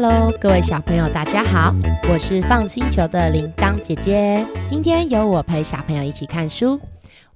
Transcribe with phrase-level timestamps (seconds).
[0.00, 1.74] Hello，各位小朋友，大家好，
[2.08, 4.46] 我是放星球的铃铛姐姐。
[4.70, 6.80] 今天由我陪小朋友一起看书。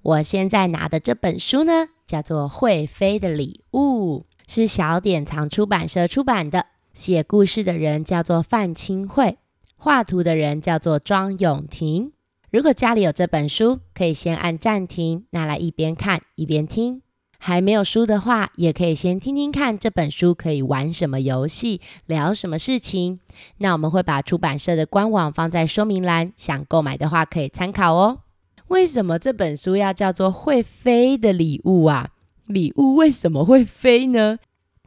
[0.00, 6.66] 我现在拿的这本书呢，叫做《会飞的礼物》，是小典藏出版社出版的。
[6.94, 9.38] 写故事的人叫做范钦慧，
[9.74, 12.12] 画图的人叫做庄永婷。
[12.52, 17.02] 如果家里有这本书，可以先按暂停，拿来一边看一边听。
[17.44, 23.18] 还没有书的话，也可以先听听看这本书可以玩什么游戏，聊什么事情。
[23.58, 28.20] 那我们会把出版社的官网放在说明栏，想购买的话可以参考哦。
[28.68, 32.10] 为什么这本书要叫做会飞的礼物啊？
[32.46, 34.38] 礼物为什么会飞呢？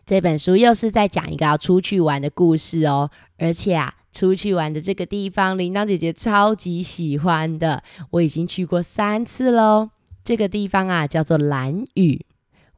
[0.06, 3.12] 这本书又是在讲一个要出去玩的故事哦。
[3.38, 9.90] 而且啊，出去玩的这个地方，铃铛姐姐超级喜欢的，我已经去过三次喽。
[10.24, 12.26] 这个地方啊，叫做兰屿。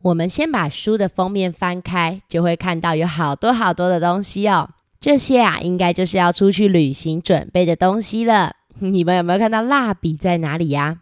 [0.01, 4.69] 我们先把书的封面翻开，就会看到有好多好多的东西哦。
[4.99, 8.55] 这些啊，应该就是要出去旅行准备的东西了。
[8.80, 10.99] 你们有没有看到蜡笔在哪里呀？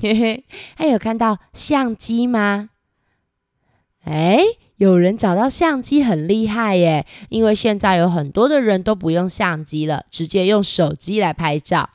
[0.00, 0.44] 嘿嘿，
[0.76, 2.70] 还有看到相机吗？
[4.04, 4.38] 哎，
[4.76, 7.06] 有人找到相机很厉害耶！
[7.28, 11.90] 因为现在有很多的人都不用相机了，直接用手机来拍照。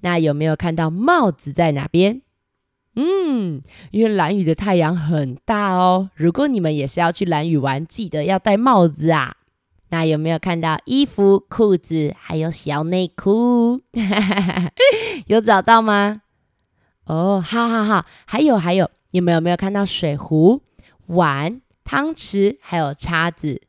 [0.00, 2.20] 那有没有看到帽子在哪边？
[2.96, 6.10] 嗯，因为蓝屿的太阳很大哦。
[6.14, 9.36] 如果你们也是要去蓝屿玩，记得要戴帽子啊。
[9.90, 13.80] 那有没有看到衣服、裤子，还有小内裤？
[15.26, 16.22] 有找到吗？
[17.06, 18.04] 哦，好好好。
[18.24, 20.62] 还有还有，你们有没有看到水壶、
[21.06, 23.62] 碗、汤匙，还有叉子？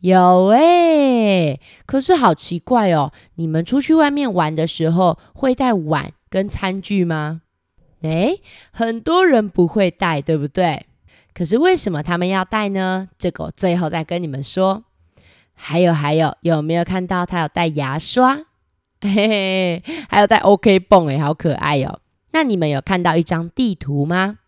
[0.00, 3.12] 有哎，可是好奇怪哦。
[3.36, 7.42] 你们出去外面玩的时候，会带碗跟餐具吗？
[8.10, 8.40] 诶，
[8.72, 10.86] 很多人不会带，对不对？
[11.32, 13.08] 可是为什么他们要带呢？
[13.18, 14.84] 这个我最后再跟你们说。
[15.56, 18.36] 还有还有，有没有看到他有带牙刷？
[19.00, 22.00] 嘿嘿，还有带 OK 绷，诶，好可爱哦。
[22.32, 24.38] 那你们有看到一张地图吗？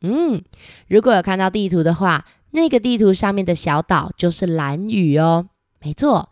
[0.00, 0.42] 嗯，
[0.88, 5.48] 如果有看到地图的话，那个地图上面的小岛就是蓝屿哦。
[5.80, 6.30] 没错，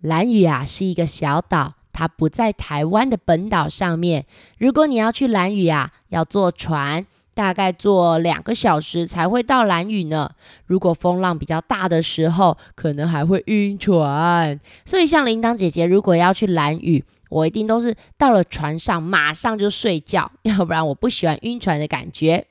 [0.00, 1.74] 蓝屿啊是一个小岛。
[1.92, 4.26] 它不在台湾的本岛上面。
[4.58, 10.30] 如果你要去兰屿啊，要坐船，大概坐两个小时才会到兰屿呢。
[10.66, 14.58] 如果风浪比较大的时候，可能还会晕船。
[14.84, 22.46] 所以，像铃铛姐姐如果要去兰屿，我一定都是到了船上马上就睡觉， 要不然我不喜欢晕船的感觉。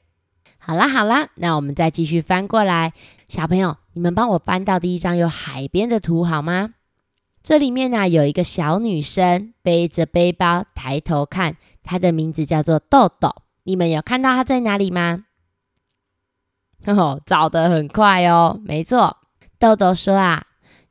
[0.57, 2.93] 好啦好啦，那我们再继续翻过来，
[3.27, 6.73] 小朋友，你们帮我翻到第一张有海边的图好吗？
[7.43, 13.33] 这里面呢、有一个小女生背着背包抬头看，她的名字叫做豆豆。
[13.63, 15.25] 你们有看到她在哪里吗？
[16.85, 19.17] 哦，找得很快哦，没错。
[19.57, 20.43] 豆豆说啊，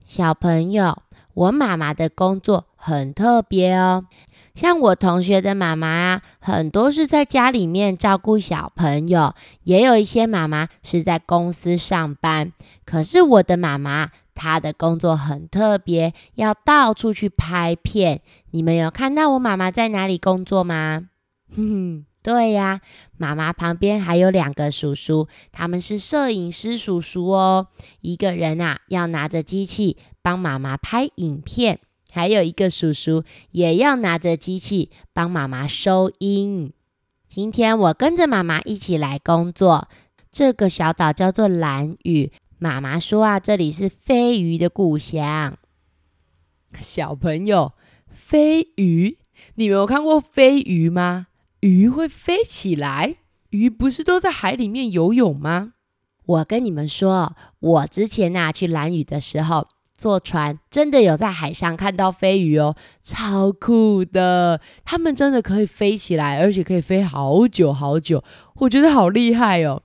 [0.05, 1.03] 小朋友，
[1.35, 4.07] 我妈妈的工作很特别哦。
[4.55, 12.53] 像我同学的妈妈啊，很多是在家里面照顾小朋友，也有一些妈妈是在公司上班。
[12.85, 14.11] 可是我的妈妈，
[14.41, 18.23] 她的工作很特别，要到处去拍片。
[18.53, 21.09] 你们有看到我妈妈在哪里工作吗？
[21.55, 22.81] 哼哼，对呀，
[23.19, 27.67] 妈妈旁边还有两个叔叔，他们是摄影师叔叔哦。
[28.01, 31.79] 一个人啊，要拿着机器帮妈妈拍影片，
[32.11, 36.73] 还有一个叔叔也要拿着机器帮妈妈收音。
[37.29, 39.87] 今天我跟着妈妈一起来工作，
[40.33, 42.33] 这个小岛叫做蓝屿。
[42.63, 45.57] 妈妈说啊，这里是飞鱼的故乡。
[46.83, 47.73] 小朋友，
[48.07, 49.17] 飞鱼，
[49.55, 51.29] 你们有看过飞鱼吗？
[51.61, 53.17] 鱼会飞起来？
[53.49, 55.73] 鱼不是都在海里面游泳吗？
[56.27, 59.67] 我跟你们说，我之前啊去蓝屿的时候，
[59.97, 64.61] 坐船真的有在海上看到飞鱼哦，超酷的！
[64.85, 68.23] 它们真的可以飞起来，而且可以飞好久好久，
[68.57, 69.83] 我觉得好厉害哦。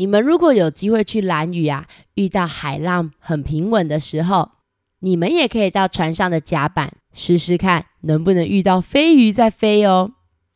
[0.00, 4.52] 你们如果有机会去蓝屿啊，遇到海浪很平稳的时候，
[5.00, 10.12] 你们也可以到船上的甲板试试看，能不能遇到飞鱼在飞哦。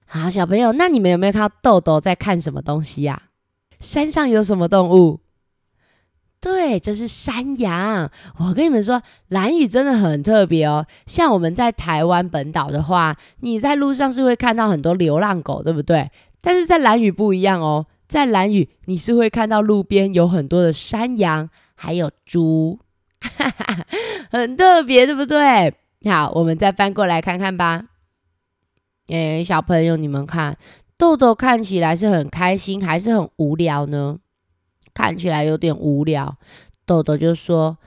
[0.06, 3.25] 好，小朋友，那你们有没有看到豆豆在看什么东西呀？
[3.81, 5.20] 山上有什么动物？
[6.40, 8.11] 对，这是山羊。
[8.38, 10.87] 我跟你们说，蓝屿真的很特别哦。
[11.05, 16.11] 像我们在台湾本岛的话，你在路上是会看到很多流浪狗，对不对？
[16.40, 17.85] 但是在蓝屿不一样哦。
[18.14, 22.78] 在蓝屿，你是会看到路边有很多的山羊，还有猪，
[23.19, 23.84] 哈哈，
[24.31, 25.75] 很特别，对不对？
[26.08, 27.87] 好，我们再翻过来看看吧。
[29.08, 30.56] 哎，小朋友，你们看，
[30.96, 34.19] 豆豆看起来是很开心，还是很无聊呢？
[34.94, 36.37] 看起来有点无聊。
[36.87, 37.78] 豆豆就说：“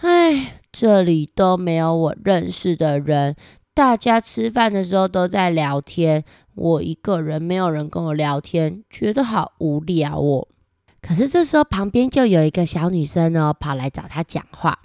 [0.00, 3.36] 哎，这里都没有我认识的人，
[3.74, 6.24] 大家吃饭的时候都在聊天，
[6.58, 10.48] 我一个人没有人跟我聊天，觉得好无聊哦。
[11.00, 14.80] 可是这时候旁边就有一个小女生哦，跑来找他讲话。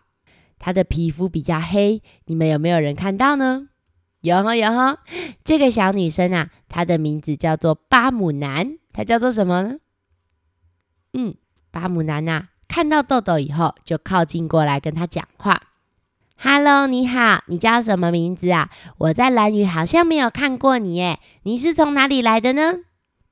[0.59, 3.67] 她的皮肤比较黑，你们有没有人看到呢？
[4.21, 4.99] 有哈有哈，
[5.43, 9.77] 这个小女生啊，她的名字叫做巴姆南，她叫做什么呢？
[11.13, 11.35] 嗯，
[11.71, 15.61] 巴姆南呐、看到豆豆以后，就靠近过来跟他讲话。
[16.37, 18.69] “Hello，你好，你叫什么名字啊？
[18.97, 22.75] 我在蓝屿好像没有看过你耶，你是从哪里来的呢？”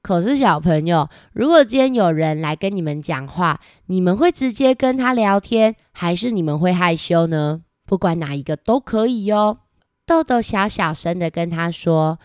[0.01, 7.61] 可是小朋友，如果今天有人来跟你们讲话，你们会直接跟他聊天，还是你们会害羞呢？
[7.85, 9.59] 不管哪一个都可以哟。
[10.05, 12.17] 豆豆小小声的跟他说：“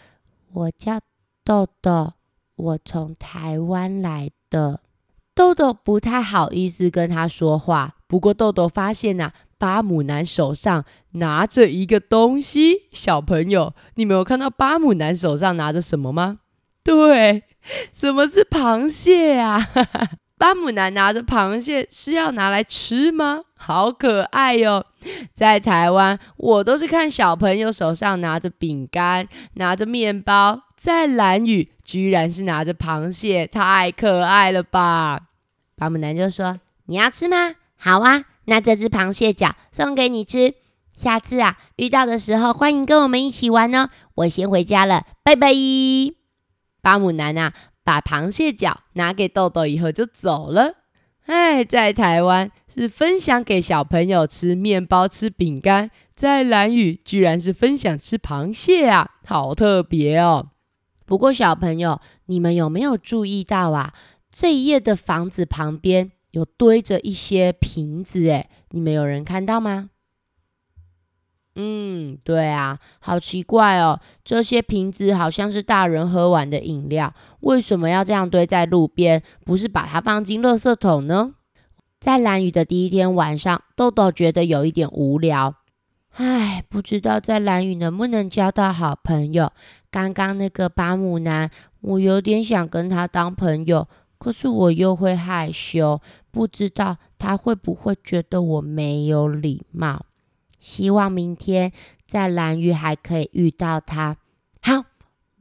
[0.54, 1.00] 我叫
[1.44, 2.14] 豆豆，
[2.56, 4.80] 我从台湾来的。”
[5.36, 12.88] 豆豆不太好意思跟他说话，不过豆豆发现呐、啊，巴姆男手上拿着一个东西。
[12.92, 16.38] 小朋友，你没有看到巴姆男手上拿着什么吗？
[16.82, 17.42] 对，
[17.92, 19.58] 什么是螃蟹啊？
[20.38, 23.42] 巴姆男拿着螃蟹是要拿来吃吗？
[23.56, 24.84] 好可爱哟！
[25.32, 30.62] 在台湾，我都是看小朋友手上拿着饼干，拿着面包。
[30.76, 35.20] 在蓝雨，居然是拿着螃蟹，太可爱了吧！
[35.74, 37.54] 巴姆男就说：“你要吃吗？
[37.78, 40.54] 好啊，那这只螃蟹脚送给你吃。
[40.94, 43.90] 下次啊，遇到的时候欢迎跟我们一起玩哦。
[44.14, 45.52] 我先回家了，拜拜。”
[46.80, 47.52] 巴姆男啊，
[47.84, 50.76] 把螃蟹脚拿给豆豆以后就走了。
[51.26, 60.50] 哎，在台湾是分享给小朋友吃面包、吃饼干，在蓝屿居然是分享吃螃蟹啊，好特别哦！
[61.04, 63.92] 不过，小朋友，你们有没有注意到啊？
[64.30, 69.88] 这一页的房子旁边有堆着一些瓶子，诶，你们有人看到吗？
[71.54, 79.22] 嗯，对啊，好奇怪哦，这些瓶子好像是大人喝完的饮料，为什么要这样堆在路边？
[79.46, 81.32] 不是把它放进垃圾桶呢？
[81.98, 85.54] 在蓝雨的第一天晚上，豆豆觉得有一点无聊。
[86.16, 89.50] 唉，不知道在蓝雨能不能交到好朋友。
[89.90, 91.50] 刚刚那个巴姆男，
[91.80, 100.06] 我有点想跟他当朋友，可是我又会害羞，不知道他会不会觉得我没有礼貌。
[100.58, 101.70] 希望明天
[102.06, 104.16] 在蓝屿还可以遇到他。
[104.60, 104.84] 好，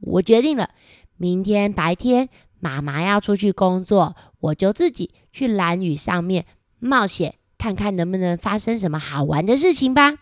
[0.00, 0.70] 我决定了，
[1.16, 2.28] 明天白天
[2.60, 6.44] 妈妈要出去工作，我就自己去蓝屿上面
[6.78, 10.14] 冒险，看看能不能发生什么好玩的事情吧。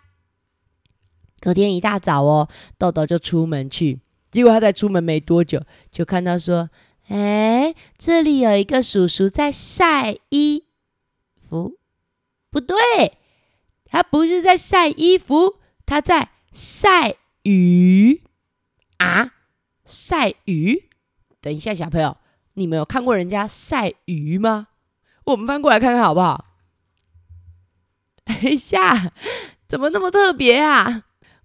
[1.40, 2.48] 隔天一大早哦，
[2.78, 4.00] 豆豆就出门去。
[4.30, 6.70] 结果他在出门没多久，就看到说
[7.08, 10.64] ：“哎，这里有一个叔叔在晒衣
[11.48, 11.78] 服。
[12.50, 12.76] 不对，
[13.84, 18.22] 他不是在晒衣服，他在晒鱼
[18.98, 19.32] 啊！
[19.84, 20.88] 晒鱼。
[21.40, 22.16] 等一下，小朋友，
[22.54, 24.68] 你们有看过人家晒鱼吗？
[25.24, 26.46] 我们翻过来看看好不好？
[28.24, 29.12] 等一下，
[29.68, 31.04] 怎么那么特别啊？”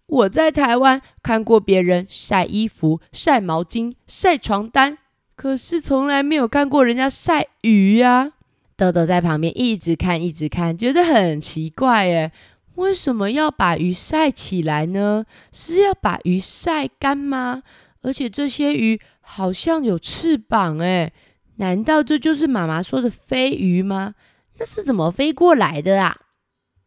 [0.09, 4.97] 我在台湾看过别人晒衣服、晒毛巾、晒床单，
[5.39, 8.33] 可是从来没有看过人家晒鱼呀。
[8.75, 12.30] 豆豆在旁边一直看，一直看，觉得很奇怪耶，
[12.75, 15.23] 为什么要把鱼晒起来呢？
[15.54, 17.64] 是要把鱼晒干吗？
[18.02, 21.14] 而且这些鱼好像有翅膀诶，
[21.56, 24.16] 难道这就是妈妈说的飞鱼吗？
[24.57, 26.18] 那是怎么飞过来的啊？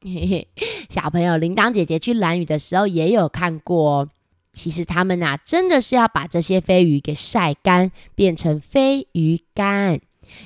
[0.03, 0.49] 嘿嘿，
[0.91, 4.09] 小朋友，铃铛姐姐去蓝屿的时候也有看过哦。
[4.53, 10.01] 其实他们呐、啊，真的是要把这些飞鱼给晒干，变成飞鱼干。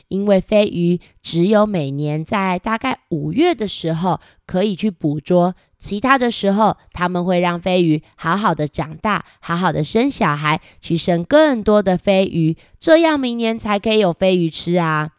[0.08, 15.10] 因为飞鱼只有每年在大概五月的时候可以去捕捉，其他的时候他们会让飞鱼好好的长大，好好的生小孩，去生更多的飞鱼，这样明年才可以有飞鱼吃啊。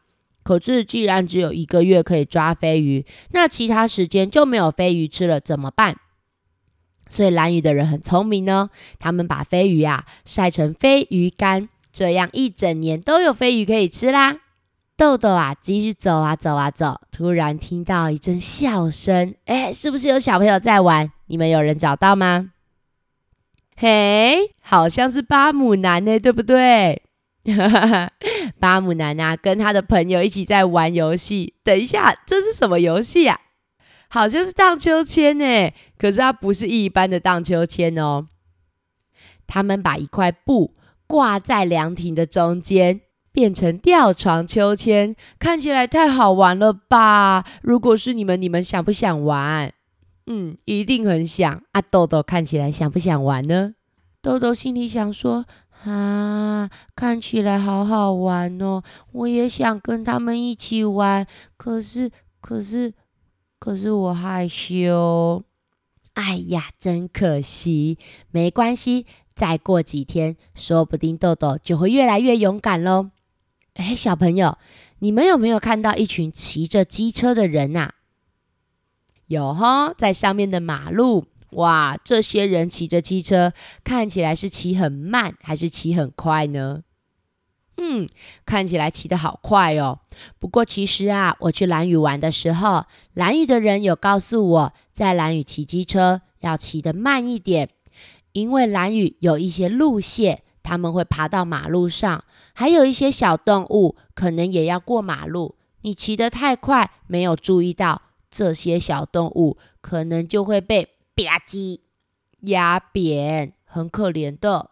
[0.43, 5.97] 可是，既然只有一个月可以抓飞鱼，那其他时间就没有飞鱼吃了，怎么办？
[7.09, 14.37] 所以蓝鱼的人很聪明呢，他们把飞鱼啊晒成飞鱼干，这样一整年都有飞鱼可以吃啦。
[14.95, 21.11] 豆豆啊，继续走啊走啊走，突然听到一阵笑声，哎，是不是有小朋友在玩？
[21.27, 22.51] 你们有人找到吗？
[23.75, 27.03] 嘿，好像是巴姆南呢，对不对？
[28.59, 31.53] 巴姆南啊，跟他的朋友一起在玩游戏。
[31.63, 33.39] 等一下，这是什么游戏呀？
[34.09, 38.27] 好像是荡秋千呢，可是它不是一般的荡秋千哦。
[39.45, 40.75] 他们把一块布
[41.07, 47.45] 挂在凉亭的中间，变成吊床秋千，看起来太好玩了吧？
[47.61, 49.73] 如果是你们，你们想不想玩？
[50.25, 51.81] 嗯，一定很想啊。
[51.81, 53.75] 豆豆看起来想不想玩呢？
[54.21, 55.45] 豆豆心里想说：
[55.85, 58.83] 啊，看起来好好玩哦，
[59.13, 61.25] 我也想跟他们一起玩。
[61.55, 62.11] 可是，
[62.41, 62.93] 可是，
[63.59, 65.43] 可是我害羞。
[66.13, 67.97] 哎呀，真可惜。
[68.31, 73.11] 没关系，再过几天，说不定豆豆就会越来越勇敢喽。
[73.75, 74.57] 哎，小朋友，
[74.99, 77.91] 你们有没有看到一群骑着机车的人呐？
[79.27, 86.81] 有哈，在上面的马路，哇，这些人骑着机车，看起来是骑很慢还是骑很快呢？
[87.77, 88.07] 嗯，
[88.45, 89.99] 看起来骑得好快哦。
[90.39, 97.69] 不过其实啊，我去蓝屿玩的时候，蓝屿的人有告诉我，在蓝屿骑机车要骑得慢一点，
[98.31, 105.55] 因为蓝屿有一些路线，他们会爬到马路上，还有一些小动物可能也要过马路。
[105.81, 108.01] 你骑得太快，没有注意到。
[108.29, 110.83] 这些小动物可能就会被
[111.15, 111.79] 吧唧
[112.41, 114.71] 压扁，很可怜的。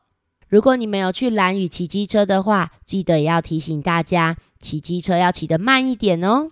[0.55, 6.47] 如果你们有去蓝屿骑机车的话，记得也要提醒大家，骑机车要骑得慢一点哦。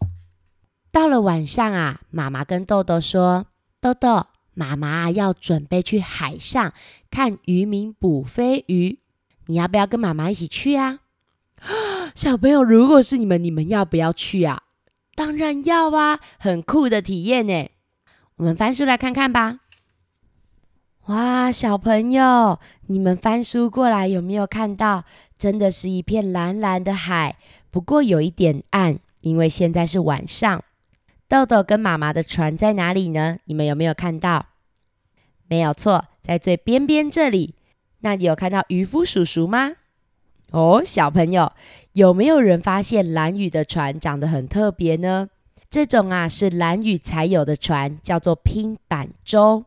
[0.92, 3.46] 到了晚上啊，妈妈跟豆豆说
[3.80, 6.74] ：“豆豆，妈妈要准备去海上
[7.10, 9.00] 看渔民捕飞鱼，
[9.46, 11.00] 你要不要跟妈妈一起去啊？”
[12.14, 14.64] 小朋友，如果是你们，你们要不要去啊？
[15.16, 17.70] 当然要啊，很酷的体验呢。
[18.36, 19.60] 我们翻书来看看吧。
[21.08, 22.58] 哇，小朋友，
[22.88, 25.04] 你们翻书过来有没有看到？
[25.38, 27.36] 真的是一片蓝蓝的海，
[27.70, 30.64] 不过有一点暗，因为现在是晚上。
[31.28, 33.40] 豆豆跟妈妈的船在哪里呢？
[33.44, 34.46] 你们有没有看到？
[35.50, 37.56] 没有错，在最边边这里。
[38.00, 39.74] 那你有看到渔夫叔叔吗？
[40.52, 41.52] 哦，小朋友，
[41.92, 45.28] 有没有人发现蓝屿的船长得很特别呢？
[45.70, 49.66] 这种啊是蓝屿才有的船，叫做拼板舟。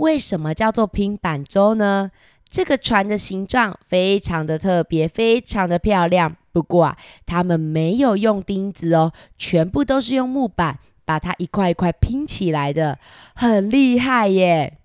[0.00, 2.10] 为什么叫做拼板舟呢？
[2.48, 6.36] 这个船的形状非常的特别，非常的漂亮。
[6.52, 12.98] 不过啊，他们没有用钉子哦，全部都是用木板把它一块一块拼起来的，
[13.34, 14.78] 很厉害耶！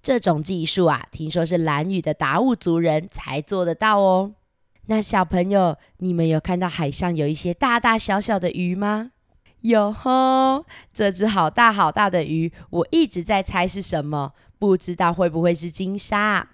[0.00, 4.32] 这种技术啊，听说是蓝屿的达悟族人才做得到哦。
[4.86, 9.10] 那小朋友，你们有看到海上有一些大大小小的鱼吗？
[9.62, 16.48] 哟吼，这只好大好大的鱼，我一直在猜是什么，不知道会不会是金沙。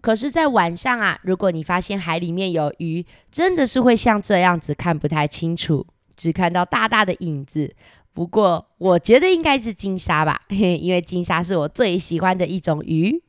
[0.00, 7.74] 可是，在晚上啊，如果你发现海里面有鱼，真的是会像这样子看不太清楚，只看到大大的影子。
[8.12, 13.22] 不过，我觉得应该是金沙吧， 因为金沙是我最喜欢的一种鱼。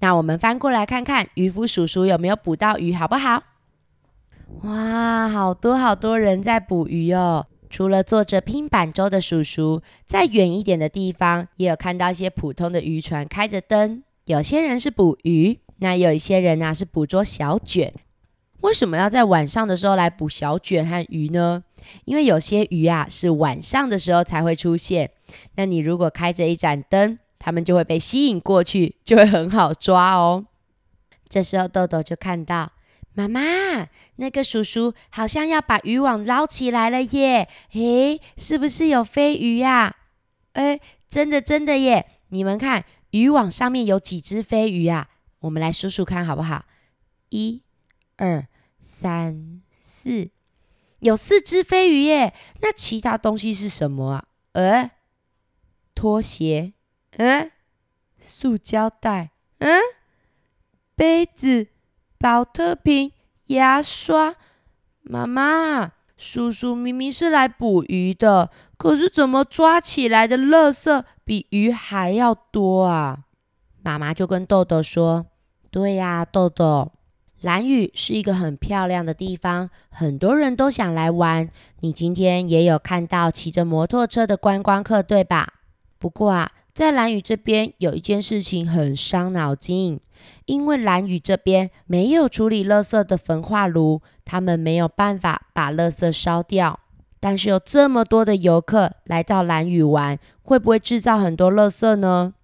[0.00, 3.42] 那我们翻过来看看渔夫叔叔有没有捕到鱼，好不好？
[4.62, 7.46] 哇，好多好多人在捕鱼哦！
[7.74, 14.04] 除了坐着拼板舟的叔叔，在远一点的地方也有看到一些普通的渔船开着灯。
[14.26, 17.92] 有些人是捕鱼，那有一些人呢、是捕捉小卷。
[18.60, 21.64] 为什么要在晚上的时候来捕小卷和鱼呢？
[22.04, 25.10] 因为有些鱼啊是晚上的时候才会出现。
[25.56, 30.46] 那你如果开着一盏灯，它们就会被吸引过去，就会很好抓哦。
[31.28, 32.70] 这时候豆豆就看到。
[33.14, 33.40] 妈妈，
[34.16, 37.48] 那个叔叔好像要把渔网捞起来了耶！
[37.72, 39.96] 诶，是不是有飞鱼呀？
[40.54, 42.06] 诶，真的真的耶！
[42.28, 45.08] 你们看，渔网上面有几只飞鱼啊？
[45.40, 46.64] 我们来数数看好不好？
[47.28, 47.62] 一、
[48.16, 48.48] 二、
[48.80, 50.30] 三、四，
[50.98, 52.34] 有四只飞鱼耶！
[52.60, 54.24] 那其他东西是什么啊？
[54.52, 54.90] 呃，
[55.94, 56.72] 拖鞋，
[57.18, 57.52] 嗯，
[58.18, 59.80] 塑胶袋，嗯，
[60.96, 61.68] 杯子。
[62.24, 63.12] 宝特瓶、
[63.48, 64.34] 牙刷，
[65.02, 73.24] 妈妈，叔叔明明是来捕鱼的，可是怎么抓起来的垃圾比鱼还要多啊？
[73.82, 75.26] 妈妈就跟豆豆说
[75.70, 76.92] ：“对呀，豆豆，
[77.42, 81.46] 蓝屿是一个很漂亮的地方，很多人都想来玩。
[81.80, 85.52] 你今天也有看到骑着摩托车的观光客，对吧？
[85.98, 90.00] 不过啊。”在蓝屿这边有一件事情很伤脑筋，
[90.46, 96.80] 因为蓝屿这边没有处理垃圾的焚化炉，他们没有办法把垃圾烧掉。
[97.20, 102.34] 但是有这么多的游客来到蓝屿玩，会不会制造很多垃圾呢？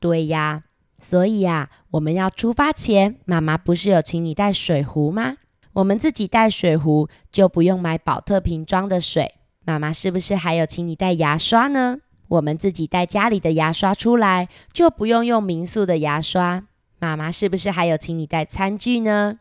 [0.00, 0.64] 对呀，
[0.98, 5.36] 所以呀，我们要出发前，妈妈不是有请你带水壶吗？
[5.74, 9.34] 我们自己带水壶就不用买宝特瓶装的水。
[9.64, 11.98] 妈妈是不是还有请你带牙刷呢？
[12.28, 16.64] 我们自己带家里的牙刷出来，就不用用民宿的牙刷。
[17.04, 19.38] 妈妈是不是还有请你带餐具呢？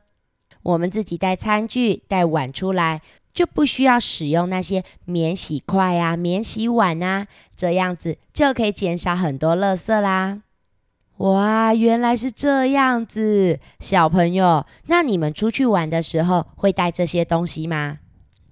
[0.64, 3.02] 我们自己带餐具、带碗出来，
[3.34, 10.42] 就不需要使用那些免洗筷啊、免洗碗啊，这样子就可以减少很多垃圾啦。
[11.18, 18.00] 哇，原来是这样子，小朋友，那你们出去玩的时候会带这些东西吗？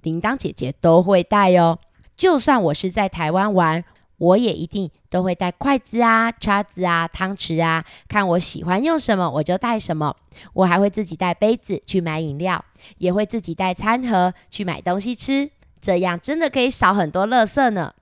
[0.04, 1.80] 铃铛姐姐都会带哦，
[2.16, 3.84] 就算我是在台湾玩。
[4.22, 10.16] 我也一定都会带筷子啊、叉子啊、汤匙啊，看我喜欢用什么我就带什么。
[10.54, 12.64] 我还会自己带杯子去买饮料，
[13.00, 15.50] 也会自己带餐盒去买东西吃，
[15.82, 17.96] 这样真的可以少很多垃圾呢。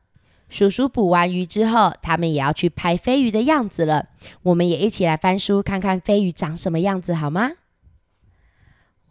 [0.49, 4.07] 叔叔捕完鱼之后，他们也要去拍飞鱼的样子了。
[4.43, 7.51] 我们也一起来翻书看看飞鱼长什么样子，好吗？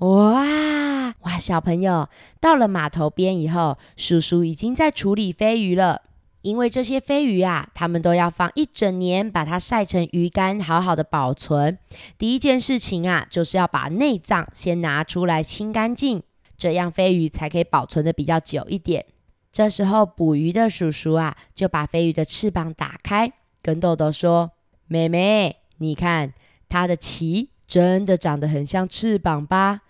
[0.00, 6.02] 哇哇，小朋友，到了码头边以后，叔叔已经在处理飞鱼了。
[6.42, 11.76] 因为这些飞鱼啊，它们都要放一整年，把它晒成鱼干，好好的保存。
[12.16, 16.22] 第一件事情啊，就是要把内脏先拿出来清干净，
[16.56, 19.04] 这样飞鱼才可以保存的比较久一点。
[19.50, 24.52] 这时候捕鱼的叔叔啊，就把飞鱼的翅膀打开，跟豆豆说
[24.86, 26.32] ：“妹妹，你看
[26.68, 29.80] 它的鳍真的长得很像翅膀吧？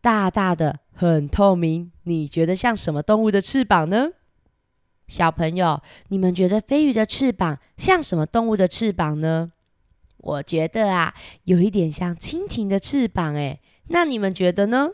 [0.00, 1.92] 大大的，很透明。
[2.04, 4.08] 你觉得像什么动物的翅膀呢？”
[5.10, 9.50] 小朋友，你们觉得飞鱼的翅膀像什么动物的翅膀呢？
[10.18, 11.12] 我觉得啊，
[11.44, 13.60] 有一点像蜻蜓的翅膀诶。
[13.88, 14.90] 那你们觉得呢？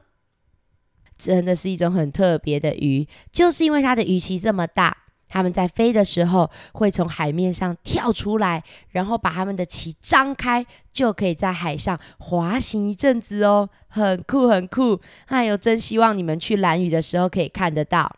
[1.18, 4.96] 真的是一种很特别的鱼，就是因为它的鱼鳍这么大，
[5.28, 14.98] 它们在飞的时候会从海面上跳出来，然后把它们的鳍张开，就可以在海上滑行一阵子哦，很酷很酷。
[15.26, 18.14] 哎呦，真希望你们去蓝屿的时候可以看得到。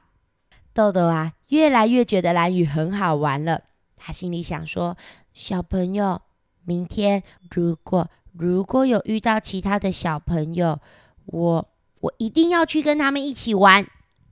[0.73, 3.63] 豆豆啊，越来越觉得兰屿很好玩了。
[3.97, 4.97] 他心里想说
[5.35, 6.21] ：“小朋友，
[6.65, 10.79] 明天如果如果有遇到其他的小朋友，
[11.27, 11.69] 我
[12.01, 13.87] 我一定要去跟他们一起玩。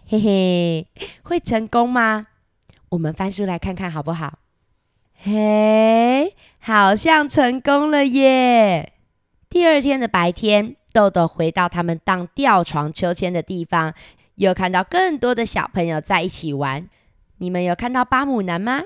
[0.06, 0.87] 嘿嘿，
[1.23, 2.26] 会成功吗？
[2.90, 4.38] 我们翻书来看看好不好？
[5.14, 8.93] 嘿，好像成功了耶！
[9.49, 13.95] 第二天的白天，豆豆回到他们荡吊床秋千的地方。”
[14.36, 16.86] 又看到更多的小朋友在一起玩，
[17.38, 18.82] 你们有看到巴姆男吗？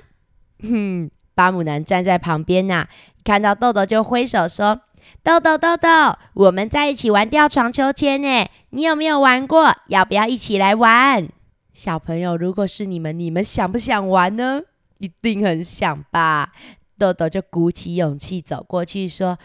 [0.62, 2.86] 哼，巴姆男站在旁边呐、
[3.24, 4.82] 看到豆豆就挥手说
[5.22, 5.88] ：“豆豆豆豆，
[6.34, 9.74] 我们在一起玩吊床秋千呢，你有没有玩过？
[9.86, 11.28] 要不要一起来玩？”
[11.72, 14.62] 小朋友，如果是你们，你们想不想玩呢？
[14.98, 16.52] 一定很想吧。
[16.98, 19.38] 豆豆就鼓起勇气走过去说：“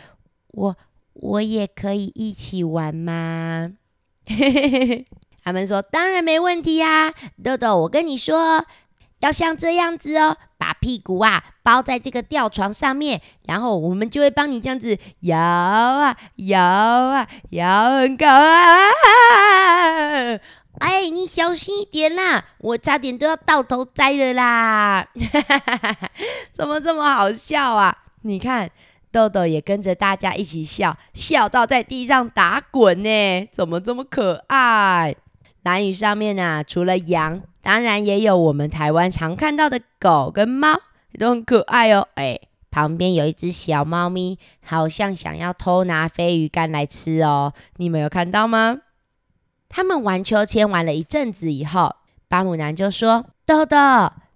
[0.51, 0.75] 我
[1.13, 3.71] 我也可以一起玩吗？”
[4.27, 5.05] 嘿嘿嘿嘿。
[5.41, 8.65] 他们说：“当然没问题呀，豆豆，我跟你说，
[9.19, 18.79] 要像这样子哦，把屁股啊包在这个吊床上面，然后我们就会帮你这样子摇啊摇啊摇很高啊！
[20.79, 25.07] 哎，你小心一点啦，我差点都要倒头栽了啦！
[26.51, 27.97] 怎么这么好笑啊？
[28.23, 28.69] 你看，
[29.11, 35.15] 豆豆也跟着大家一起笑，笑到在地上打滚呢，怎么这么可爱？”
[35.63, 40.79] 兰屿上面啊，除了羊，当然也有我们台湾常看到的狗跟猫，
[41.19, 42.07] 都很可爱哦。
[42.13, 47.53] 哎，旁边有一只小猫咪，好像想要偷拿飞鱼干来吃哦。
[47.77, 48.81] 你们有看到吗？
[49.67, 51.95] 他们玩秋千玩了一阵子以后，
[52.27, 53.77] 巴姆男就说：“豆豆，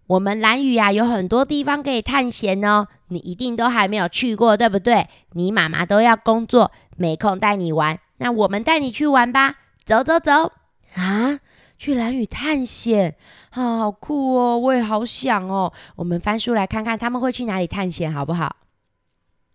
[0.08, 2.88] 我们蓝屿啊，有很多地方可以探险哦。
[3.10, 5.08] 你一定都还没有去过，对不对？
[5.34, 8.00] 你妈妈都要工作，没空带你玩。
[8.18, 10.54] 那我们带你去玩吧，走走走。”
[10.98, 11.40] 啊，
[11.80, 13.16] 去蓝屿探险，
[13.50, 14.58] 好酷哦！
[14.58, 15.72] 我也好想哦。
[15.96, 18.58] 我们翻书来看看他们会去哪里探险，好不好？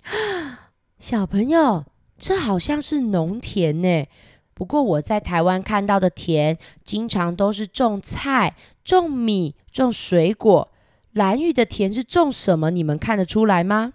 [0.99, 1.85] 小朋友，
[2.19, 4.07] 这好像是农田呢。
[4.55, 10.73] 不过我在台湾看到的田，经常都是种菜、种米、种水果。
[11.13, 12.71] 蓝屿的田是种什么？
[12.71, 13.93] 你们看得出来吗？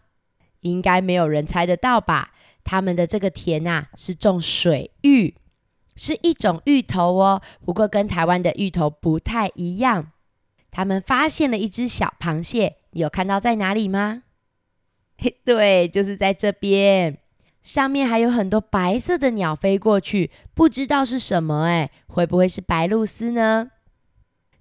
[0.59, 2.31] 应该没有人猜得到吧？
[2.63, 5.33] 他们的这个田啊，是种水芋。
[5.99, 10.13] 是一种芋头哦，不过跟台湾的芋头不太一样。
[10.71, 14.23] 他们发现了一只小螃蟹，你有看到在哪里吗？
[15.17, 17.17] 嘿， 对，就是在这边。
[17.61, 23.69] 上面还有很多白色的鸟飞过去，不知道是什么哎，会不会是白鹭鸶呢？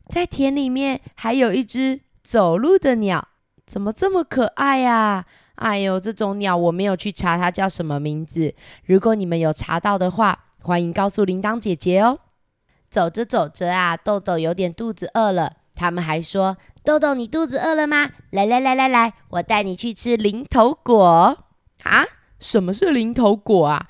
[0.09, 3.29] 在田里面还有一只走路的鸟，
[3.65, 5.25] 怎么这么可爱呀？
[5.55, 8.53] 哎呦，这种鸟我没有去查它叫什么名字。
[8.87, 12.19] 如果你们有查到的话，欢迎告诉铃铛姐姐哦。
[12.91, 15.55] 走着走着啊，豆豆有点肚子饿了。
[15.75, 18.11] 他们还说：“豆豆，你肚子饿了吗？
[18.33, 21.39] 来来来来来，我带你去吃零头果
[21.85, 22.05] 啊！
[22.39, 23.89] 什么是零头果啊？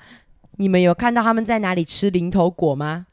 [0.55, 3.07] 你们有看到他们在哪里吃零头果吗？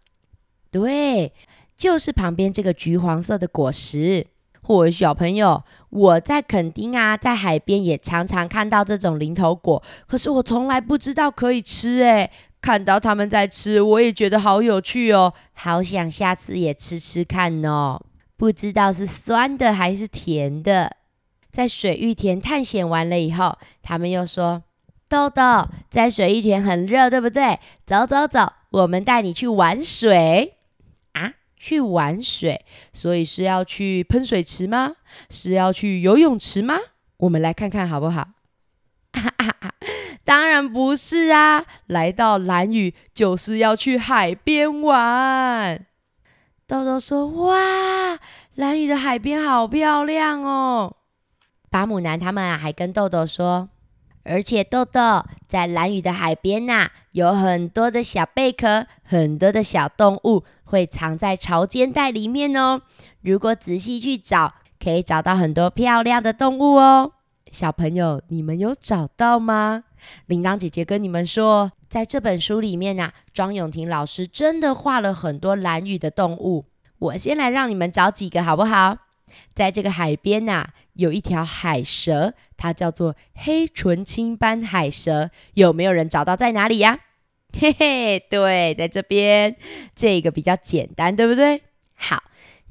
[0.71, 1.33] 对，
[1.77, 4.29] 就是旁边这个橘黄色的果实。
[4.63, 12.31] 或者小朋友，我在垦丁啊，在海边也常常看到这种零头果，可是我从来不知道可以吃诶。
[12.67, 18.03] 看到他们在吃，我也觉得好有趣哦，好想下次也吃吃看哦。
[18.37, 20.97] 不知道是酸的还是甜的。
[21.53, 24.65] 在水玉田探险完了以后，他们又说
[25.09, 27.61] ：“豆豆，在水玉田很热，对不对？
[27.87, 30.57] 走走走，我们带你去玩水
[31.13, 34.97] 啊。”去玩水，所以是要去喷水池吗？
[35.31, 36.77] 是要去游泳池吗？
[37.19, 38.27] 我们来看看好不好？
[40.27, 41.65] 当然不是啊！
[41.87, 45.87] 来到兰屿就是要去海边玩。
[46.67, 48.19] 豆豆说：“哇，
[48.57, 50.97] 兰屿的海边好漂亮哦！”
[51.71, 53.69] 巴姆男他们啊，还跟豆豆说。
[54.25, 62.83] 而且豆豆在兰屿的海边呐、啊，有很多的小贝壳，很多的小动物会藏在潮间带里面哦。
[63.21, 67.13] 如果仔细去找，可以找到很多漂亮的动物哦。
[67.57, 69.85] 小朋友，你们有找到吗？
[70.27, 76.67] 铃铛姐姐跟你们说，在这本书里面呐、庄永婷老师真的画了很多蓝屿的动物。
[76.99, 78.99] 我先来让你们找几个好不好？
[79.55, 85.31] 在这个海边呐、有一条海蛇，它叫做黑唇青斑海蛇。
[85.55, 86.99] 有没有人找到在哪里呀？
[87.59, 89.57] 嘿嘿，对，在这边。
[89.95, 91.63] 这个比较简单，对不对？
[91.95, 92.23] 好，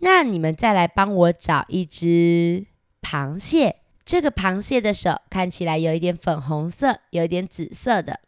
[0.02, 2.68] 那你们再来帮我找一只
[3.02, 3.78] 螃蟹。
[4.06, 8.20] 这个螃蟹的手看起来有一点粉红色，有一点紫色的。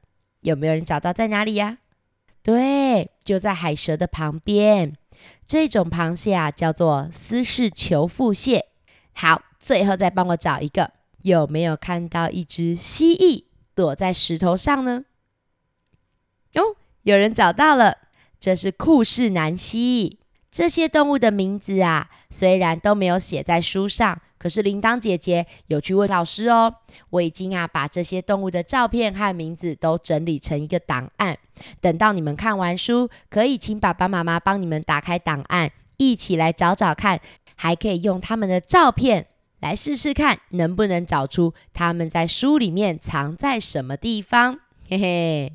[0.41, 1.77] 有没有人找到在哪里呀？
[2.41, 4.95] 对，就在海蛇的旁边。
[5.45, 8.65] 这种螃蟹啊，叫做斯氏球腹蟹。
[9.13, 15.05] 好，最后再帮我找一个，有没有看到一只蜥蜴躲在石头上呢？
[16.55, 17.97] 哦，有人找到了，
[18.39, 20.17] 这是库氏南蜥蜴。
[20.49, 24.21] 这些动物的名字啊，虽然都没有写在书上。
[24.47, 26.73] 可是铃铛姐姐有去问老师哦，
[27.09, 31.37] 我已经啊把这些动物的照片和名字都整理成一个档案，
[31.81, 37.19] 等到你们看完书，可以请爸爸妈妈帮你们打开档案，一起来找找看，
[37.55, 39.27] 还可以用他们的照片
[39.59, 44.61] 来试试看，能不能找出他们在书里面藏在什么地方。
[44.89, 45.53] 嘿嘿，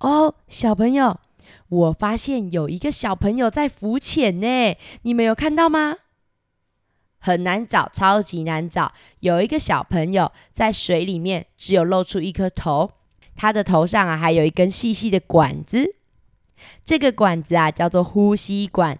[0.00, 1.20] 哦，小朋友，
[1.68, 5.98] 我发现有一个小朋友在浮潜呢，你们有看到吗？
[7.24, 8.92] 很难找，超级难找。
[9.20, 12.90] 有一个小朋友在水里面，只有露出一颗头，
[13.34, 15.94] 他的头上啊还有一根细细的管子，
[16.84, 18.98] 这个管子啊叫做呼吸管。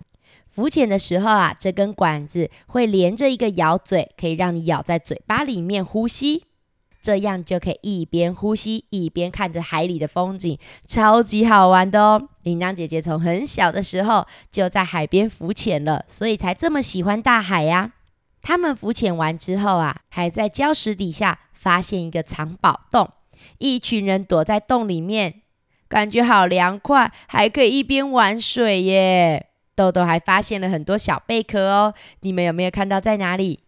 [0.48, 6.44] 浮潜的时候啊，这根管子会连着一个咬嘴，可以让你咬在嘴巴里面呼吸，
[7.02, 12.28] 这样就可以一边呼吸一边看着海里的风景，超级好玩的哦。
[12.44, 17.92] 铃铛姐姐从很小的时候就在海边浮潜了，所以才这么喜欢大海呀。
[18.44, 23.10] 他们浮潜完之后啊，还在礁石底下发现一个藏宝洞，
[23.58, 25.40] 一群人躲在洞里面，
[25.88, 29.46] 感觉好凉快，还可以一边玩水耶。
[29.74, 33.60] 豆豆还发现了很多小贝壳哦，你们有没有看到在哪里？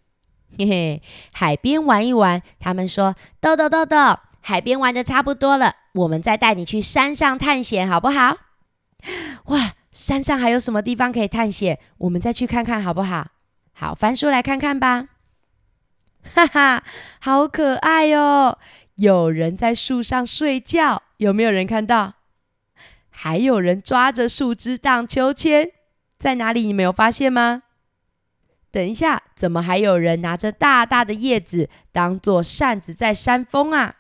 [0.59, 2.41] 嘿嘿，海边玩一玩。
[2.61, 3.97] 他们说：“豆豆豆豆，
[4.41, 8.37] 海边玩的差不多了，我们再带你去山上探险，好不好？”
[9.47, 11.79] 哇，山上还有什么地方可以探险？
[11.99, 13.27] 我们再去看看好不好？
[13.79, 15.09] 好，翻书来看看吧。
[16.35, 16.83] 哈哈，
[17.21, 18.59] 好可爱哟！
[18.95, 22.15] 有人在树上睡觉，有没有人看到？
[23.11, 25.71] 还有人抓着树枝荡秋千，
[26.19, 26.65] 在哪里？
[26.65, 27.65] 你没有发现吗？
[28.71, 33.97] 等一下，怎么还有人拿着大大的叶子当做扇子在扇风啊？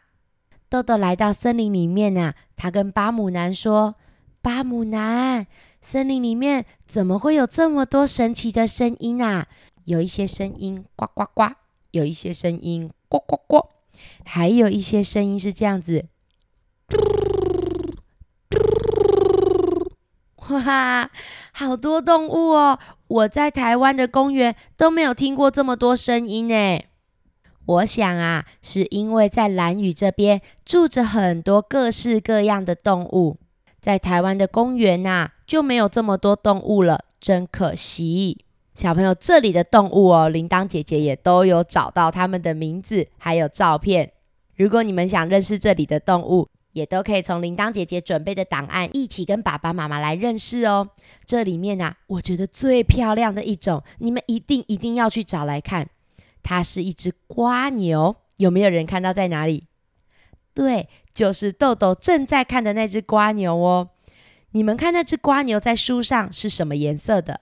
[0.71, 3.97] 豆豆来到森林里面啊，他跟巴姆男说
[4.41, 5.47] ：“巴姆男。”
[5.89, 9.47] 森林里面怎么会有这么多神奇的声音啊？
[9.85, 11.53] 有一些声音呱呱呱，
[11.93, 13.69] 有一些声音呱呱呱，
[14.25, 16.07] 还有一些声音是这样子，
[16.89, 16.99] 嘟
[18.51, 19.93] 嘟
[20.49, 21.09] 哇，
[21.53, 22.81] 好多动物哦！
[23.07, 26.83] 我在台湾的公园都没有听过这么多声音呢。
[27.65, 33.39] 我想啊，是因为在兰屿这边住着很多各式各样的动物。
[33.81, 38.45] 在台湾的公园呐、啊，就没有这么多动物了，真可惜。
[38.75, 44.13] 小朋友，这里的动物哦，铃铛姐姐也都有找到它们的名字，还有照片。
[44.57, 50.89] 如果你们想认识这里的动物，也都可以从铃铛姐姐准备的档案一起跟爸爸妈妈来认识哦。
[51.25, 55.89] 这里面啊，我觉得最漂亮的一种，你们一定一定要去找来看。
[56.43, 59.65] 它是一只瓜牛，有没有人看到在哪里？
[60.53, 60.89] 对。
[61.17, 63.89] 就是豆豆正在看的那只瓜牛哦。
[64.53, 67.41] 你们看那只蜗牛在书上是什么颜色的？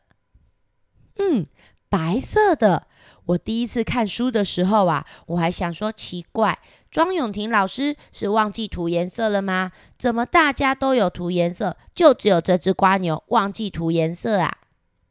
[1.17, 1.47] 嗯，
[1.89, 2.89] 白色的。
[3.27, 6.59] 我第一次看书的时候啊，我还想说奇怪，
[6.91, 9.73] 庄永婷老师是忘记涂颜色了吗？
[9.99, 14.59] 怎么大家都有涂颜色，就只有这只蜗牛忘记涂颜色啊？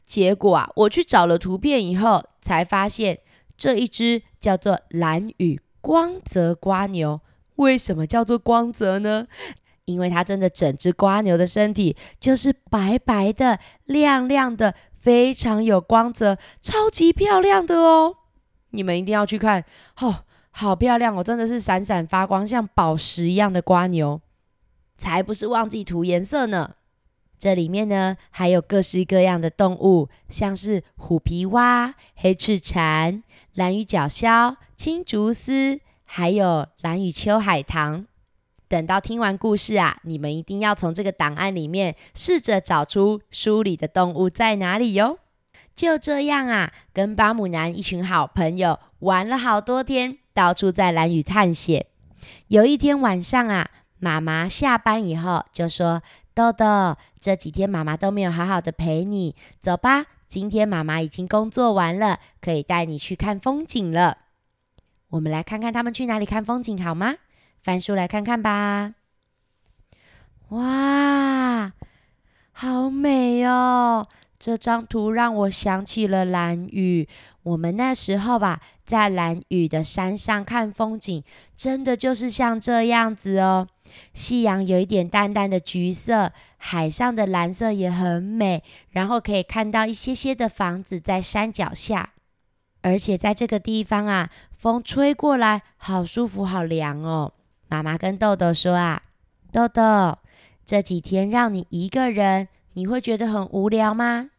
[0.06, 3.22] 结果啊，我去找了图片以后，才发现
[3.58, 7.22] 这一只叫做兰屿光泽蜗牛。
[7.56, 9.28] 为什么叫做光泽呢？
[9.86, 14.74] 因为它真的整只蜗牛的身体就是白白的、亮亮的。
[15.04, 18.16] 非常有光泽，超级漂亮的哦！
[18.70, 19.66] 你们一定要去看，
[20.00, 24.22] 哦，好漂亮哦，真的是闪闪发光，像宝石一样的蜗牛，
[24.98, 26.76] 才不是忘记涂颜色呢。
[27.38, 33.22] 这里面呢，还有各式各样的动物，像是虎皮蛙、黑翅蝉、
[33.56, 38.06] 兰屿角鸮、青竹丝，还有兰屿秋海棠。
[38.74, 45.20] 等到听完故事啊，你们一定要从这个档案里面试着找出书里的动物在哪里哟。
[45.76, 51.86] 就这样啊，跟巴姆南一群好朋友玩了好多天，到处在蓝屿探险。
[52.48, 56.02] 有一天晚上啊，妈妈下班以后就说
[56.34, 64.18] ：“豆豆，这几天妈妈都没有好好的陪你，走吧，今天妈妈已经工作完了，可以带你去看风景了。
[65.10, 67.14] 我们来看看他们去哪里看风景好吗？”
[67.64, 68.94] 翻书来看看吧。
[70.50, 71.72] 哇，
[72.52, 74.08] 好美哦！
[74.38, 77.08] 这张图让我想起了蓝屿。
[77.44, 81.24] 我们那时候吧，在蓝屿的山上看风景，
[81.56, 83.68] 真的就是像这样子哦。
[84.14, 92.10] 夕阳有一点淡淡的橘色，海上的蓝色也很美，然后可以看到一些些的房子在山脚下。
[92.82, 97.32] 而且在这个地方啊，风吹过来，好舒服，好凉哦。
[97.74, 99.02] 妈妈跟豆豆说啊，
[99.52, 100.20] 豆豆，
[100.64, 104.30] 这几天让你一个人，你会觉得很无聊吗？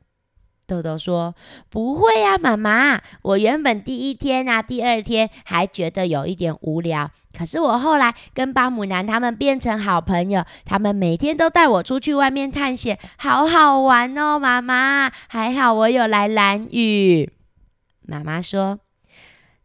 [0.68, 1.34] 豆豆说
[1.68, 17.32] 不会呀，妈妈，我原本第一天啊，第二天还觉得有一点无聊，可是我后来跟巴姆南他们变成好朋友，他们每天都带我出去外面探险，好好玩哦，妈妈，还好我有来蓝雨。
[18.06, 18.83] 妈妈说。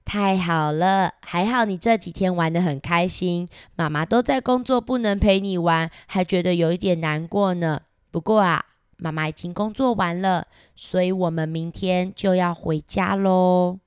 [0.10, 3.48] 太好了，还好你这几天玩得很开心。
[3.76, 7.80] 妈妈都在工作，不能陪你玩，还觉得有一点难过呢。
[8.10, 8.66] 不过啊，
[8.98, 13.78] 妈妈已经工作完了，所以我们明天就要回家喽。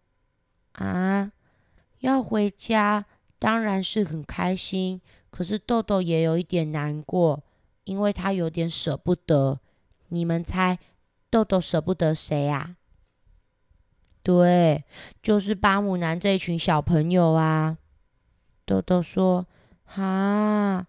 [0.75, 1.33] 啊，
[1.99, 3.05] 要回家，
[3.41, 5.01] 当然是很开心。
[5.29, 7.43] 可是豆豆也有一点难过，
[7.83, 9.59] 因为他有点舍不得。
[10.11, 10.79] 你们猜，
[11.29, 12.77] 豆豆舍不得谁啊？
[14.23, 14.85] 对，
[15.21, 17.77] 就是巴姆南这一群小朋友啊。
[18.65, 19.47] 豆豆说
[19.85, 20.87] ：“哈，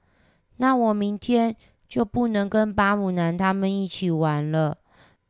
[0.57, 1.55] 那我明天
[1.89, 4.77] 就不能跟巴姆南他们一起玩了。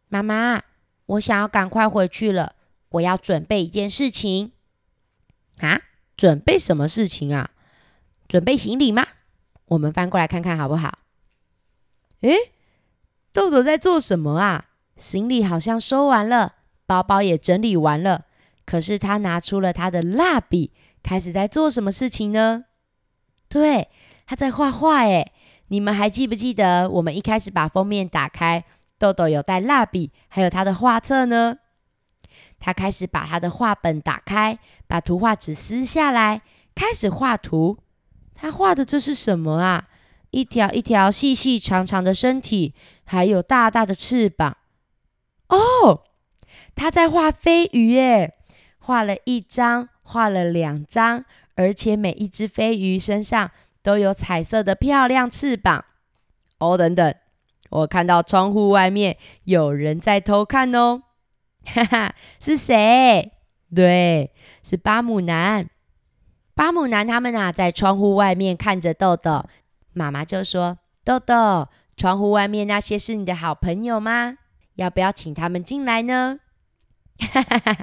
[0.09, 0.61] 妈妈，
[1.05, 2.55] 我想要赶快回去了，
[2.89, 4.51] 我要准备一件事情。
[5.59, 5.81] 啊，
[6.17, 7.51] 准备什么事情啊？
[8.27, 9.07] 准备行李吗？
[9.67, 10.99] 我们翻过来看看好不好？
[12.19, 12.35] 诶，
[13.31, 14.65] 豆豆在做什么啊？
[14.97, 16.55] 行李好像收完了。”
[16.93, 18.25] 包包也整理完了，
[18.67, 22.65] 可是他拿出了他的蜡笔，开始在做什么事情呢？
[23.49, 23.89] 对，
[24.27, 25.31] 他在画画诶。
[25.69, 28.63] 你们还记不记得我们一开始把封面打开，
[28.99, 31.57] 豆豆有带蜡笔，还有他的画册呢？
[32.59, 36.43] 他开始把他的画本打开，把图画纸撕下来，
[36.75, 37.79] 开始画图。
[38.35, 39.87] 他画的这是什么啊？
[40.29, 44.57] 一条一条细细长长的身体，还有大大的翅膀。
[45.49, 46.03] 哦！
[46.75, 48.33] 他在画飞鱼耶，
[48.79, 51.23] 画了一张，画了两张，
[51.55, 55.85] 而且每一只飞鱼身上都有彩色的漂亮翅膀。
[56.57, 57.13] 哦，等等，
[57.69, 61.03] 我看到窗户外面有人在偷看哦，
[61.65, 63.31] 哈哈，是谁？
[63.73, 64.31] 对，
[64.63, 65.69] 是巴姆男。
[66.53, 69.45] 巴姆男他们啊，在窗户外面看着豆豆。
[69.93, 74.37] 妈妈就说：“豆豆，窗户外面那些是你的好朋友吗？
[74.75, 76.39] 要不要请他们进来呢？”
[77.19, 77.77] 哈哈！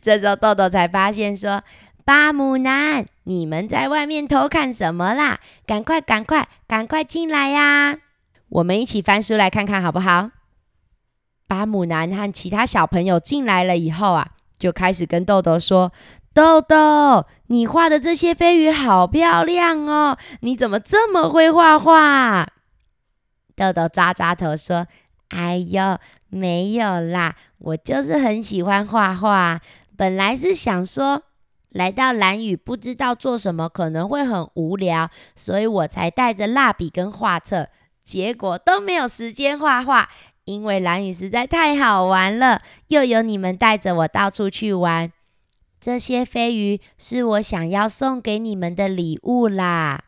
[0.00, 1.62] 这时候豆豆才发现说
[2.04, 5.40] ：“巴姆男，你们在外面偷看什么啦？
[5.66, 7.98] 赶快、赶快、赶快进来呀！
[8.50, 10.30] 我们一起翻书来看看好不好？”
[11.48, 14.28] 巴姆男和其他小朋友进来了以后啊，
[14.58, 15.92] 就开始跟豆豆说
[16.34, 20.18] ：“豆豆，你画的这些飞鱼好漂亮哦！
[20.40, 22.46] 你怎么这么会画画？”
[23.56, 24.86] 豆豆抓抓头说
[25.30, 25.98] ：“哎呦。”
[26.28, 29.60] 没有啦，我就是很喜欢画画。
[29.96, 31.22] 本来是想说，
[31.70, 37.68] 来到兰屿不知道做什么，可能会很无聊，所以我才带着蜡笔跟画册，
[38.04, 40.08] 结果都没有时间画画。
[40.44, 45.12] 因为兰屿实在太好玩了，又有你们带着我到处去玩。
[45.80, 50.04] 这些飞鱼是我想要送给你们的礼物啦！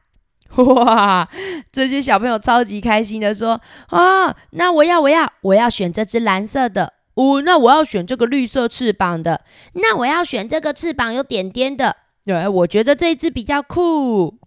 [0.75, 1.29] 哇，
[1.71, 6.95] 这些小朋友超级开心的说：“啊，那我要，我要，我要选这只蓝色的。
[7.15, 9.43] 哦，那我要选这个绿色翅膀的。
[9.75, 11.97] 那我要选这个翅膀有点点的。
[12.27, 14.39] 哎，我觉得这一只比较酷。”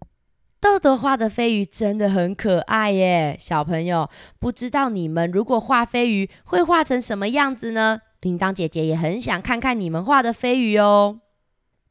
[0.60, 8.00] 豆豆画的飞鱼真的很可爱耶，小朋友，不知道你们如果画飞鱼会画成什么样子呢？
[8.22, 11.20] 铃铛姐姐也很想看看你们画的飞鱼哦。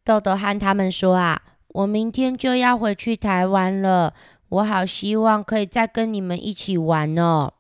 [0.03, 1.39] 豆豆和他们说啊，
[1.73, 4.15] 我明天就要回去台湾了，
[4.49, 7.55] 我好希望可以再跟你们一起玩哦。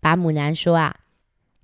[0.00, 0.96] 巴姆南说啊，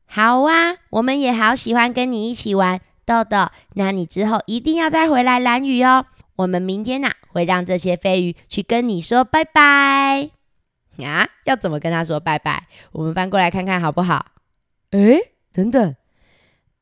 [0.07, 6.07] 好啊，我们也好喜欢跟你一起玩，豆豆，那你之后一定要再回来蓝屿哦。
[6.37, 10.31] 我们明天呐、啊，会让这些飞鱼去跟你说拜拜
[10.99, 11.29] 啊！
[11.45, 12.67] 要怎么跟他说拜拜？
[12.93, 14.27] 我们翻过来看看好不好？
[14.91, 15.97] 诶，等等，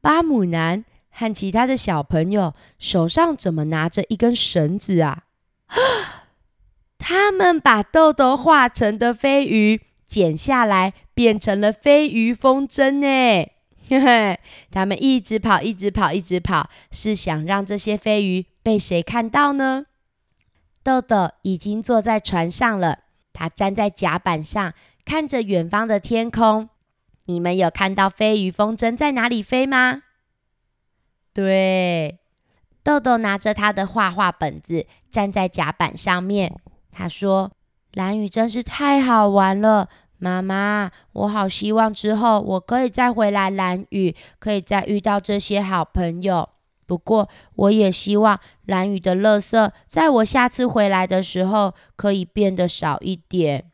[0.01, 5.25] 巴姆南和其他的小朋友手上怎么拿着一根绳子啊？
[6.99, 13.51] 他们把豆豆画成的飞鱼剪下来，变成了飞鱼风筝呢！
[13.89, 14.39] 嘿嘿，
[14.71, 18.47] 他们一直跑，一直跑，一直跑，是想让这些飞鱼。
[18.63, 19.87] 被谁看到呢？
[20.83, 23.01] 豆豆已经坐在船上了，
[23.33, 24.73] 他站在甲板上，
[25.05, 26.69] 看着远方的天空。
[27.25, 30.03] 你们有看到飞鱼风筝在哪里飞吗？
[31.35, 32.19] 对，
[32.83, 36.55] 豆豆拿着他的画画本子，站在甲板上面。
[36.91, 37.51] 他说
[37.95, 46.49] ：“蓝屿真是太好玩了，妈妈，我好希望之后我可以再回来蓝屿，可以再遇到这些好朋友。”
[46.85, 53.71] 不过，我也希望蓝屿的垃圾在我下次回来的时候可以变得少一点。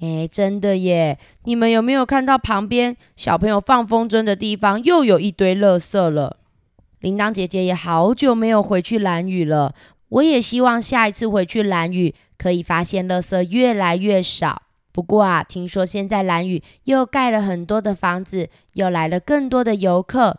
[0.00, 1.18] 哎，真的耶！
[1.44, 6.40] 你们有没有看到旁边小朋友放风筝的地方又有一堆垃圾了？
[7.02, 9.74] 铃铛姐姐也好久没有回去蓝屿了，
[10.08, 14.62] 我也希望下一次回去蓝屿可以发现垃圾越来越少。
[14.92, 20.38] 不过啊，听说现在蓝屿又盖了很多的房子，又来了更多的游客。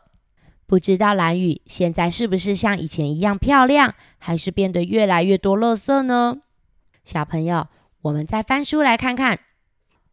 [0.66, 6.38] 不知道蓝屿现在是不是像以前一样漂亮，还是变得越来越多垃圾呢？
[7.04, 7.68] 小朋友，
[8.04, 9.38] 我们再翻书来看看。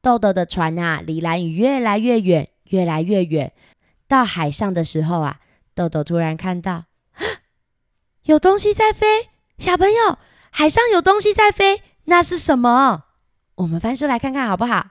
[0.02, 3.52] 豆豆的船啊，离蓝屿越来越远，越来越远。
[4.08, 5.38] 到海上的时候啊，
[5.80, 6.84] 豆豆突然看到，
[8.24, 9.30] 有东西在飞。
[9.56, 10.18] 小朋友，
[10.50, 13.04] 海上有东西在飞，那是什么？
[13.54, 14.88] 我们翻书来看看好不好？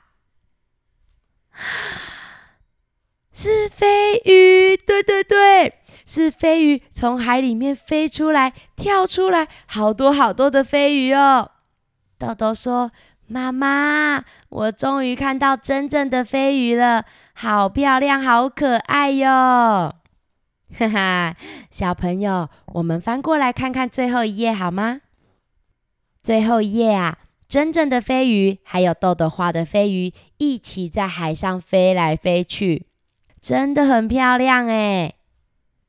[3.32, 5.76] 是飞鱼，对对对，
[6.08, 11.52] 是飞鱼从海里面飞出来，跳出来，好多好多的飞鱼哦。
[12.18, 12.92] 豆豆说
[13.30, 19.94] ：“妈妈，我终于看到真正的飞鱼了，好漂亮，好可爱哟！”
[20.78, 21.36] 哈哈，
[21.70, 25.02] 小朋友，我们翻过来看看最后一页好吗？
[26.22, 32.86] 最后一页啊，真正的飞鱼还有豆豆画的飞鱼一起在海上飞来飞去。
[33.42, 35.16] 真的很漂亮诶。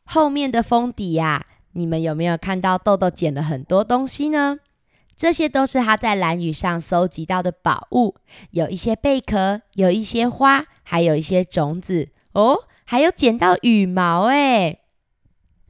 [0.04, 4.58] 后面的封底呀，你们有没有看到豆豆捡了很多东西呢？
[5.14, 8.16] 这些都是他在兰屿上搜集到的宝物，
[8.52, 12.56] 有一些贝壳，有一些花，还有一些种子哦，
[12.90, 14.81] 还有捡到羽毛诶。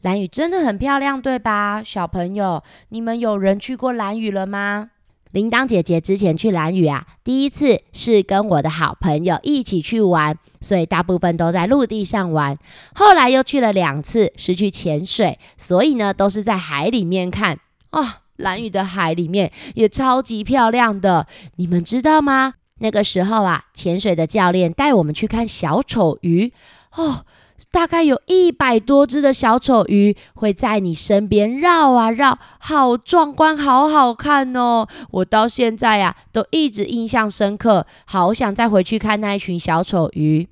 [0.00, 1.82] 蓝雨真的很漂亮，对吧？
[1.84, 4.88] 小朋友，你们有人去过蓝雨了吗？
[5.32, 12.56] 铃铛姐姐之前去蓝雨啊，第一次是跟我的好朋友一起去玩，所以大部分都在陆地上玩。
[12.94, 17.58] 后来又去了两次，是去潜水，所以呢都是在海里面看。
[17.92, 18.02] 哦，
[18.36, 22.54] 蓝雨的海里面也超级漂亮的，你们知道吗？
[22.78, 26.50] 那个时候啊，潜水的教练带我们去看小丑鱼。
[26.96, 27.24] 哦。
[27.70, 34.88] 大概有一百多只的小丑鱼会在你身边绕啊绕，好壮观，好好看哦！
[35.10, 40.48] 我到现在呀、啊，都一直印象深刻，好想再回去看那一群小丑鱼。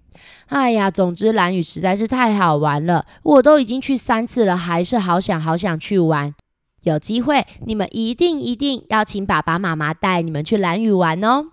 [0.48, 6.34] 哎呀，总之蓝屿实在是太好玩了，我都已经去三次了，还是好想好想去玩。
[6.82, 11.46] 有机会你们一定一定要请爸爸妈妈带你们去蓝屿玩哦。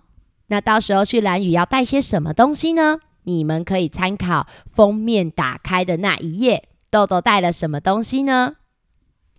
[0.48, 2.98] 那到时候去蓝屿要带些什么东西呢？
[3.26, 8.54] 你们可以参考封面打开的那一页，豆豆带了什么东西呢？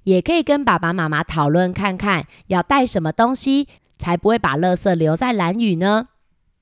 [0.03, 3.67] 也可以跟爸爸妈妈讨论看看，要带什么东西
[3.97, 6.07] 才不会把垃圾留在兰屿呢？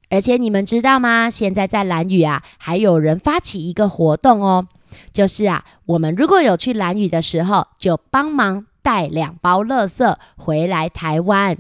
[0.10, 1.30] 而且你们知道吗？
[1.30, 4.68] 现在在兰屿啊，还有人发起一个活动哦，
[5.12, 11.58] 就是啊，我们如果有去兰屿的时候，就帮忙带两包垃圾回来台湾。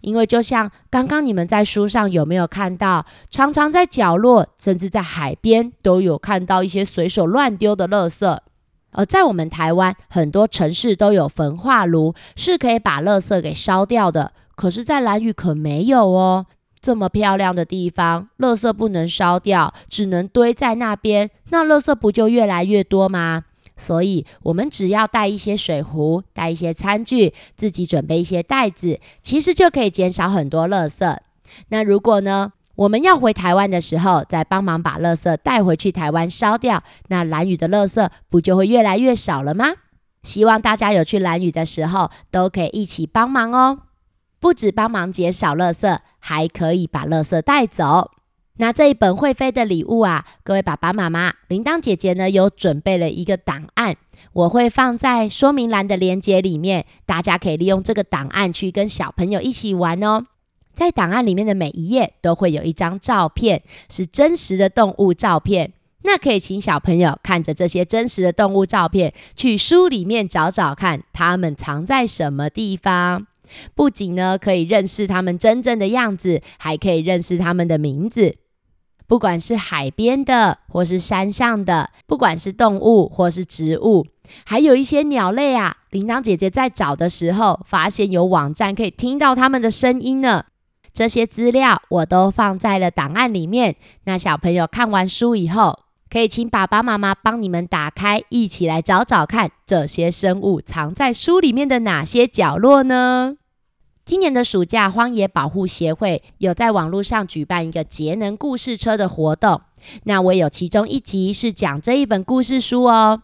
[0.00, 8.38] 因为就像刚刚你们在书上有没有看到，常常在角落，甚至在海边都有看到一些随手乱丢的垃圾。
[8.92, 14.32] 而在我们台湾，很多城市都有焚化炉，是可以把垃圾给烧掉的。
[14.54, 16.46] 可是，在兰屿可没有哦。
[16.80, 23.44] 这么漂亮的地方，垃圾不能烧掉，只能堆在那边，那垃圾不就越来越多吗？
[23.76, 31.16] 所以，我们只要带一些水壶，带一些餐具，自己准备一些袋子，其实就可以减少很多垃圾。
[31.68, 39.72] 那如果呢，我们要回台湾的时候，再帮忙把垃圾带回去台湾烧掉，那蓝屿的垃圾不就会越来越少了吗？
[40.22, 43.80] 希望大家有去蓝屿的时候，都可以一起帮忙哦。
[44.40, 48.10] 不止帮忙减少垃圾，还可以把垃圾带走。
[48.56, 53.96] 那这一本会飞的礼物啊，各位爸爸妈妈，铃铛姐姐呢有准备了一个档案，
[54.32, 60.26] 我会放在说明栏的链接里面，大家可以利用这个档案去跟小朋友一起玩哦。
[60.72, 65.72] 在档案里面的每一页都会有一张照片，是真实的动物照片。
[66.02, 73.26] 那可以请小朋友看着这些真实的动物照片，去书里面找找看，它们藏在什么地方。
[73.74, 78.36] 不仅呢可以认识它们真正的样子，还可以认识它们的名字。
[79.06, 84.06] 不管是海边的，或是山上的，不管是动物或是植物，
[84.44, 85.76] 还有一些鸟类啊。
[85.90, 90.44] 铃铛姐姐在找的时候，发现有网站可以听到它们的声音呢。
[90.92, 93.76] 这些资料我都放在了档案里面。
[94.04, 103.36] 那小朋友看完书以后，可以请爸爸妈妈帮你们打开，一起来找找看，这些生物藏在书里面的哪些角落呢？
[104.04, 109.62] 今年的暑假，荒野保护协会有在网络上举办一个节能故事车的活动。
[110.02, 113.22] 那我有其中一集是讲这一本故事书哦。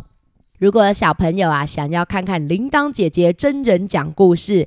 [0.59, 4.67] 如果有小朋友啊想要看看铃铛姐姐真人讲故事，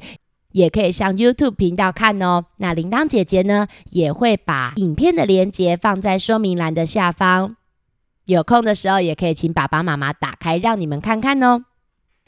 [0.51, 2.45] 也可以上 YouTube 频道看哦。
[2.57, 7.55] 那铃铛姐姐呢也会把影片的连接放在说明栏的下方。
[8.25, 11.65] 有空的时候也可以请爸爸妈妈打开，让你们看看哦。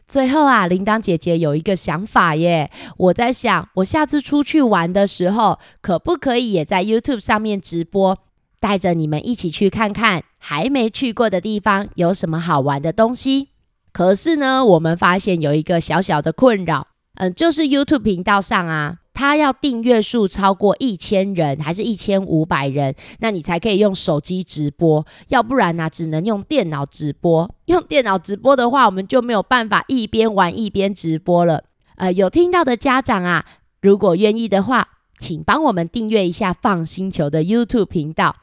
[0.08, 2.70] 最后啊，铃铛姐姐有一个想法耶。
[2.98, 8.18] 我在想，我下次出去玩的时候，可不可以也在 YouTube 上面直播，
[8.60, 13.50] 带着你们一起去看看还没去过的地方有什么好玩的东西？
[13.92, 18.98] 可是呢，我们发现有一个小小的困扰，嗯，就是 YouTube 频道上啊。
[19.16, 27.50] 他要订阅数超过一千人，还是一千五百人，那你才可以用手机直播，要不然呢、啊，只能用电脑直播。
[27.66, 31.64] 用电脑直播的话，我们就没有办法一边玩一边直播了。
[31.96, 33.46] 呃，有听到的家长啊，
[33.82, 38.36] 如果愿意的话，请帮我们订阅一下放星球的 YouTube 频道。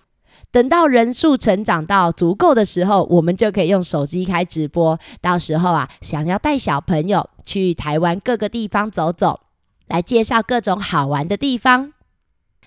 [0.51, 4.99] 等到人数成长到足够的时候，我们就可以用手机开直播。
[5.21, 9.41] 到时候啊，想要带小朋友去台湾各个地方走走。
[9.93, 11.93] 来介绍各种好玩的地方。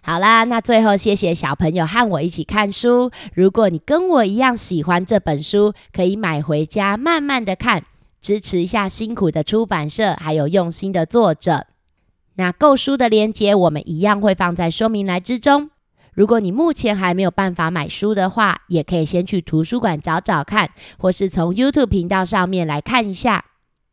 [0.04, 3.10] 好啦，那最后谢谢小朋友和我一起看书。
[3.34, 7.84] 如果你跟我一样喜欢这本书，可以买回家慢慢的看，
[8.22, 11.66] 支持一下辛苦的出版社，还有用心的作者。
[12.36, 15.72] 那购书的链接我们一样会放在说明栏之中。
[16.14, 20.70] 如果你目前还没有办法买书的话，也可以先去图书馆找找看，
[21.00, 23.46] 或是从 YouTube 频道上面来看一下。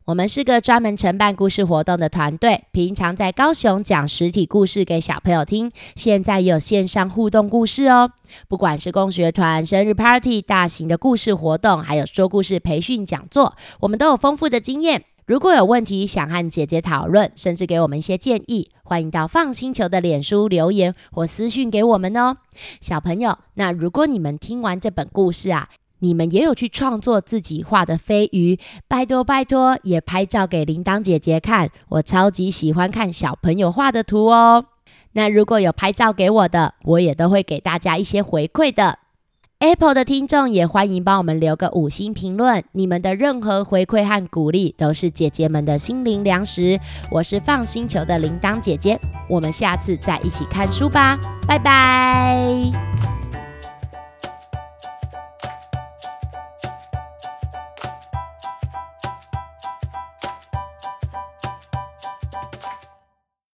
[0.05, 8.11] 我们是个专门承办故事活动的团队，平常在高雄讲实体故事给小朋友听，现在也有线上互动故事哦。
[8.49, 15.05] 不管是共学团、生日 party、大型的故事活动，还有说故事培训讲座，我们都有丰富的经验。
[15.25, 22.35] 如果有问题想和姐姐讨论，甚至给我们一些建议，欢迎到放星球的脸书留言或私讯给我们哦。
[22.81, 25.69] 小朋友，那如果你们听完这本故事啊，
[26.03, 31.69] 你们也有去创作自己画的飞鱼，拜托拜托，也拍照给铃铛姐姐看。
[31.87, 34.65] 我超级喜欢看小朋友画的图哦。
[35.13, 38.99] 那如果有拍照给我的，我也都会给大家一些回馈的。
[39.59, 46.77] Apple 的听众也欢迎帮我们留个五星评论，你们的任何回馈和鼓励都是姐姐们的心灵粮食。
[47.09, 48.99] 我是放星球的铃铛姐姐，
[49.29, 52.69] 我们下次再一起看书吧，拜拜。